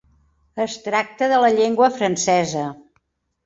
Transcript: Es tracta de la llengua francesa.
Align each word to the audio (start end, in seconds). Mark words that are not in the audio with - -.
Es 0.65 0.77
tracta 0.87 1.29
de 1.35 1.39
la 1.45 1.53
llengua 1.59 1.93
francesa. 2.01 2.69